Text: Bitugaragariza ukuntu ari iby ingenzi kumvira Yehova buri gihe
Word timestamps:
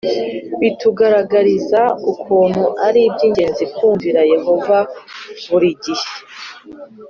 Bitugaragariza 0.61 1.81
ukuntu 2.11 2.63
ari 2.87 2.99
iby 3.07 3.21
ingenzi 3.27 3.63
kumvira 3.75 4.19
Yehova 4.33 4.77
buri 5.49 5.69
gihe 5.83 6.09